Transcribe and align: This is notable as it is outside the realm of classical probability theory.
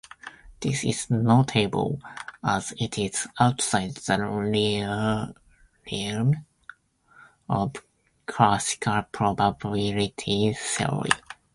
This 0.61 0.83
is 0.83 1.11
notable 1.11 2.01
as 2.43 2.71
it 2.79 2.97
is 2.97 3.27
outside 3.39 3.93
the 3.93 5.35
realm 5.85 6.45
of 7.47 7.75
classical 8.25 9.03
probability 9.11 10.53
theory. 10.57 11.09